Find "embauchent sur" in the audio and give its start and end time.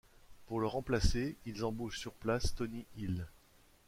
1.63-2.13